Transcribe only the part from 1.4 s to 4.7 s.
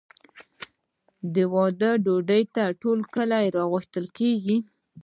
واده ډوډۍ ته ټول کلی راغوښتل کیږي.